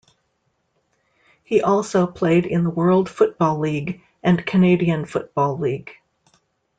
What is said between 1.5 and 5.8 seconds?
also played in the World Football League and Canadian Football